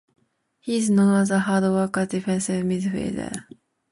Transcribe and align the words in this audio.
He 0.59 0.77
is 0.77 0.89
known 0.89 1.13
as 1.21 1.29
a 1.29 1.37
hard 1.37 1.61
working, 1.63 2.07
defensive 2.07 2.65
midfielder. 2.65 3.45